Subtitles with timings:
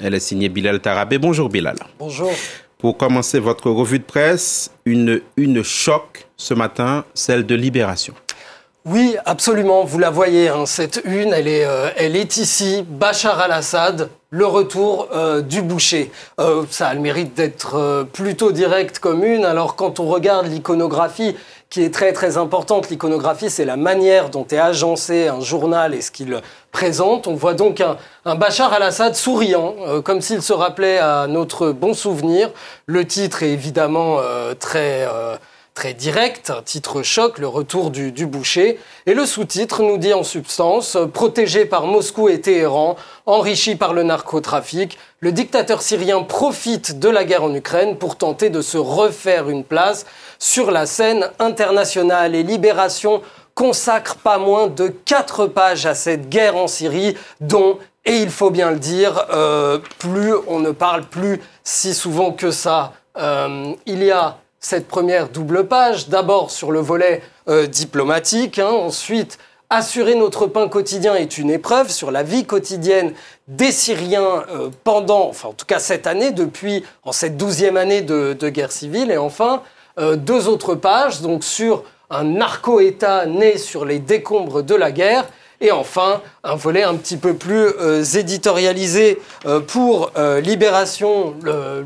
[0.00, 1.18] Elle est signée Bilal Tarabé.
[1.18, 1.76] Bonjour Bilal.
[1.98, 2.30] Bonjour.
[2.78, 8.14] Pour commencer votre revue de presse, une, une choc ce matin, celle de Libération.
[8.84, 9.84] Oui, absolument.
[9.84, 12.84] Vous la voyez, hein, cette une, elle est, euh, elle est ici.
[12.88, 16.10] Bachar al-Assad, le retour euh, du boucher.
[16.38, 19.44] Euh, ça a le mérite d'être plutôt direct comme une.
[19.44, 21.36] Alors quand on regarde l'iconographie,
[21.70, 26.00] qui est très très importante, l'iconographie, c'est la manière dont est agencé un journal et
[26.00, 26.40] ce qu'il
[26.72, 27.26] présente.
[27.26, 31.92] On voit donc un, un Bachar al-Assad souriant, comme s'il se rappelait à notre bon
[31.92, 32.50] souvenir.
[32.86, 34.18] Le titre est évidemment
[34.58, 35.06] très
[35.78, 38.80] très direct, titre choc, le retour du, boucher.
[39.06, 42.96] Et le sous-titre nous dit en substance, protégé par Moscou et Téhéran,
[43.26, 48.50] enrichi par le narcotrafic, le dictateur syrien profite de la guerre en Ukraine pour tenter
[48.50, 50.04] de se refaire une place
[50.40, 52.34] sur la scène internationale.
[52.34, 53.22] Et Libération
[53.54, 58.50] consacre pas moins de quatre pages à cette guerre en Syrie, dont et il faut
[58.50, 62.94] bien le dire, euh, plus on ne parle plus si souvent que ça.
[63.16, 68.70] Euh, il y a cette première double page, d'abord sur le volet euh, diplomatique, hein,
[68.70, 69.38] ensuite
[69.70, 73.12] assurer notre pain quotidien est une épreuve sur la vie quotidienne
[73.46, 78.02] des Syriens euh, pendant, enfin en tout cas cette année, depuis en cette douzième année
[78.02, 79.62] de, guerre civile, et enfin
[79.98, 85.26] euh, deux autres pages donc sur un narco-État né sur les décombres de la guerre.
[85.60, 87.66] Et enfin, un volet un petit peu plus
[88.16, 89.20] éditorialisé
[89.66, 91.84] pour Libération, le,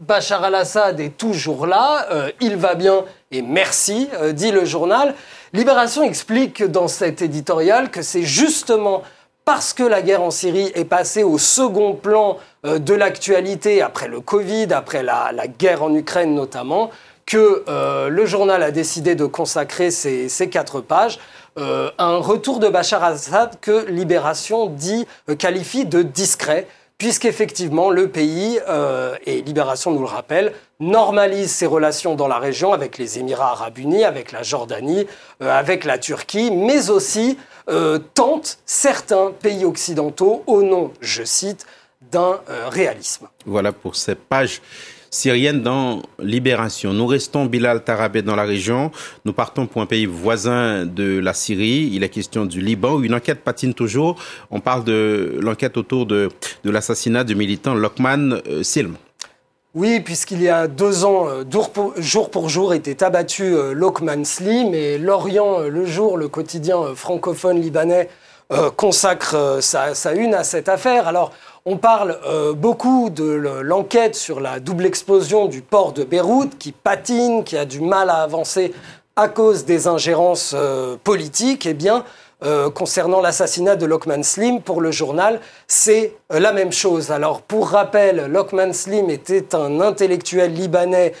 [0.00, 5.12] Bachar al-Assad est toujours là, euh, il va bien et merci, euh, dit le journal.
[5.52, 9.02] Libération explique dans cet éditorial que c'est justement
[9.44, 14.06] parce que la guerre en Syrie est passée au second plan euh, de l'actualité après
[14.06, 16.90] le Covid, après la, guerre en Ukraine notamment,
[17.26, 17.64] que
[18.08, 21.18] le journal a décidé de consacrer ces, quatre pages
[21.56, 25.06] à un retour de Bachar al-Assad que Libération dit,
[25.38, 26.66] qualifie de discret
[26.98, 32.72] puisqu'effectivement le pays, euh, et Libération nous le rappelle, normalise ses relations dans la région
[32.72, 35.06] avec les Émirats arabes unis, avec la Jordanie,
[35.40, 37.38] euh, avec la Turquie, mais aussi
[37.70, 41.66] euh, tente certains pays occidentaux au nom, je cite,
[42.10, 42.40] d'un
[42.70, 43.26] réalisme.
[43.44, 44.62] Voilà pour ces pages
[45.10, 46.92] syrienne dans Libération.
[46.92, 48.90] Nous restons Bilal Tarabé dans la région.
[49.24, 51.90] Nous partons pour un pays voisin de la Syrie.
[51.92, 54.16] Il est question du Liban où une enquête patine toujours.
[54.50, 56.28] On parle de l'enquête autour de,
[56.64, 58.96] de l'assassinat du militant Lokman euh, Silm.
[59.74, 61.44] Oui, puisqu'il y a deux ans, euh,
[61.98, 67.60] jour pour jour, était abattu euh, Lokman Slim et L'Orient, le jour, le quotidien francophone
[67.60, 68.08] libanais,
[68.76, 71.06] consacre sa, sa, une à cette affaire.
[71.06, 71.32] Alors,
[71.70, 73.24] on parle euh, beaucoup de
[73.62, 78.08] l'enquête sur la double explosion du port de Beyrouth qui patine, qui a du mal
[78.08, 78.72] à avancer
[79.16, 81.66] à cause des ingérences euh, politiques.
[81.66, 82.04] Eh bien,
[82.42, 87.10] euh, concernant l'assassinat de Lokman Slim pour le journal, c'est la même chose.
[87.10, 91.12] Alors, pour rappel, Lokman Slim était un intellectuel libanais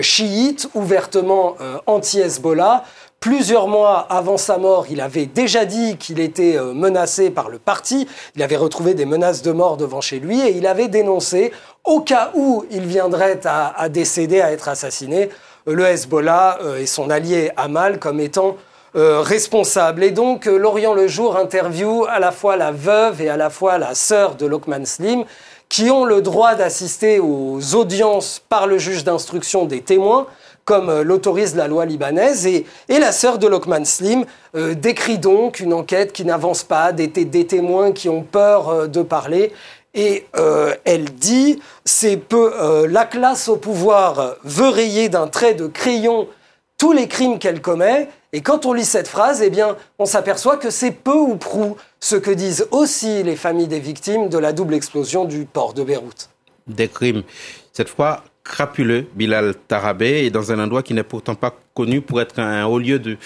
[0.00, 2.84] chiite, ouvertement anti-Hezbollah.
[3.22, 7.60] Plusieurs mois avant sa mort, il avait déjà dit qu'il était euh, menacé par le
[7.60, 8.08] parti.
[8.34, 11.52] Il avait retrouvé des menaces de mort devant chez lui et il avait dénoncé,
[11.84, 15.30] au cas où il viendrait à, décéder, à être assassiné,
[15.68, 18.56] euh, le Hezbollah euh, et son allié Hamal comme étant
[18.94, 20.02] responsable.
[20.04, 23.78] Et donc, Lorient Le Jour interview à la fois la veuve et à la fois
[23.78, 25.24] la sœur de Lokman Slim,
[25.70, 30.26] qui ont le droit d'assister aux audiences par le juge d'instruction des témoins
[30.64, 32.46] comme euh, l'autorise la loi libanaise.
[32.46, 34.24] Et, la sœur de Lokman Slim
[34.54, 39.02] euh, décrit donc une enquête qui n'avance pas, des, témoins qui ont peur euh, de
[39.02, 39.52] parler.
[39.94, 40.26] Et
[40.86, 46.28] elle dit, c'est peu la classe au pouvoir veut rayer d'un trait de crayon
[46.78, 48.08] tous les crimes qu'elle commet.
[48.32, 51.76] Et quand on lit cette phrase, eh bien, on s'aperçoit que c'est peu ou prou
[52.00, 55.84] ce que disent aussi les familles des victimes de la double explosion du port de
[55.84, 56.30] Beyrouth.
[56.66, 57.22] Des crimes.
[57.74, 62.20] Cette fois, crapuleux, Bilal Tarabé, et dans un endroit qui n'est pourtant pas connu pour
[62.20, 63.18] être un haut lieu du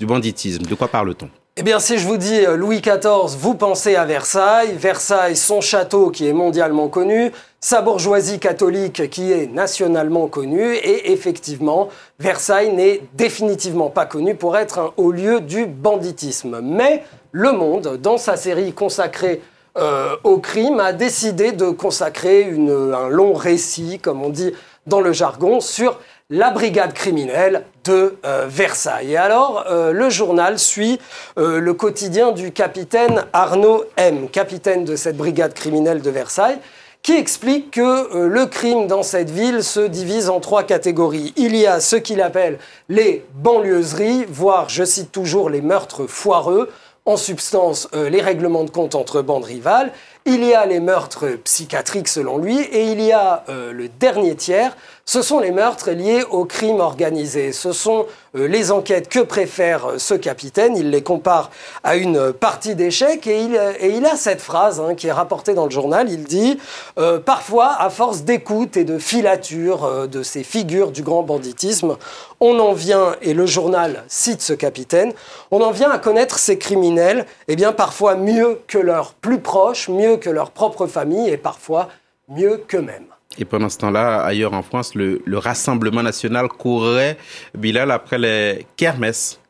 [0.00, 0.64] banditisme.
[0.64, 1.28] De quoi parle-t-on?
[1.56, 4.74] Eh bien, si je vous dis euh, Louis XIV, vous pensez à Versailles.
[4.76, 7.30] Versailles, son château qui est mondialement connu,
[7.60, 14.56] sa bourgeoisie catholique qui est nationalement connue, et effectivement, Versailles n'est définitivement pas connu pour
[14.56, 16.60] être un haut lieu du banditisme.
[16.60, 19.40] Mais Le Monde, dans sa série consacrée
[19.76, 24.52] euh, au crime a décidé de consacrer un long récit, comme on dit
[24.86, 25.98] dans le jargon, sur
[26.30, 29.12] la brigade criminelle de euh, Versailles.
[29.12, 31.00] Et alors, euh, le journal suit
[31.36, 36.58] le quotidien du capitaine Arnaud M, capitaine de cette brigade criminelle de Versailles,
[37.02, 41.34] qui explique que le crime dans cette ville se divise en trois catégories.
[41.36, 46.70] Il y a ce qu'il appelle les banlieusseries, voire, je cite toujours, les meurtres foireux,
[47.06, 49.92] en substance euh, les règlements de compte entre bandes rivales.
[50.26, 54.74] Il y a les meurtres psychiatriques selon lui et il y a le dernier tiers,
[55.06, 57.52] ce sont les meurtres liés au crime organisé.
[57.52, 58.06] Ce sont
[58.36, 60.78] euh, les enquêtes que préfère euh, ce capitaine.
[60.78, 61.50] Il les compare
[61.82, 65.64] à une partie d'échecs et il, et a cette phrase hein, qui est rapportée dans
[65.64, 66.10] le journal.
[66.10, 66.58] Il dit
[66.98, 71.98] euh, Parfois, à force d'écoute et de filature de ces figures du grand banditisme,
[72.40, 75.12] on en vient, et le journal cite ce capitaine,
[75.50, 79.88] on en vient à connaître ces criminels, eh bien parfois mieux que leurs plus proches,
[79.88, 81.88] mieux que leur propre famille et parfois
[82.28, 83.06] mieux qu'eux-mêmes.
[83.38, 87.16] Et pendant ce temps-là, ailleurs en France, le, Rassemblement national courait,
[87.56, 89.40] Bilal, après les kermesses.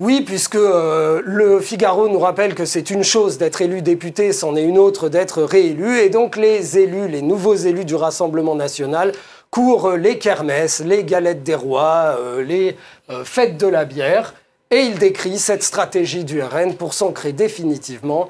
[0.00, 4.56] Oui, puisque euh, le Figaro nous rappelle que c'est une chose d'être élu député, c'en
[4.56, 5.98] est une autre d'être réélu.
[5.98, 9.12] Et donc les élus, les nouveaux élus du Rassemblement national,
[9.50, 12.76] courent les kermesses, les galettes des rois, euh, les
[13.10, 14.34] euh, fêtes de la bière.
[14.70, 18.28] Et il décrit cette stratégie du RN pour s'ancrer définitivement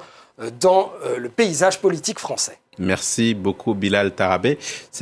[0.59, 2.57] dans le paysage politique français.
[2.79, 4.57] Merci beaucoup Bilal Tarabé.